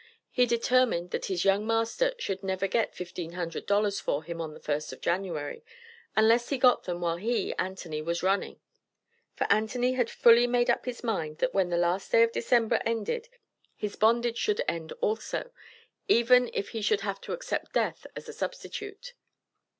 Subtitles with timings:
[0.31, 4.55] He determined that his young master should never get "fifteen hundred dollars for him on
[4.55, 5.63] the 1st of January,"
[6.15, 8.59] unless he got them while he (Anthony) was running.
[9.35, 12.81] For Anthony had fully made up his mind that when the last day of December
[12.83, 13.29] ended,
[13.75, 15.51] his bondage should end also,
[16.07, 19.13] even if he should have to accept death as a substitute.